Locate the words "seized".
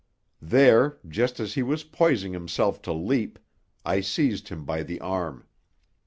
4.01-4.47